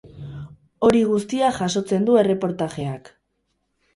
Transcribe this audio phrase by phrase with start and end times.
[0.87, 3.13] Hori guztia jasotzen du erreportajeak.